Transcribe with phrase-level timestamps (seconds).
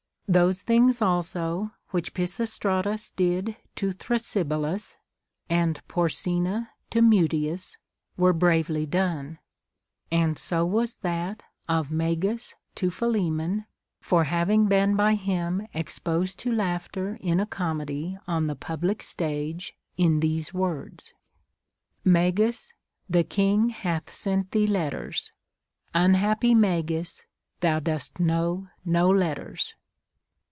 [0.27, 4.95] Those things also which Pisistra tus did to Thrasybulus,
[5.49, 7.75] and Porsena to Mutius,
[8.15, 9.39] were bravely done;
[10.09, 13.65] and so was that of Magas to Philemon,
[13.99, 19.75] for having been by him exposed to laughter in a comedy on the public stage,
[19.97, 21.13] in these words:—
[22.05, 22.73] Magas,
[23.09, 25.33] the king hath sent thee letters:
[25.93, 27.23] Unliappy Magas,
[27.59, 29.75] thou dost know no letters.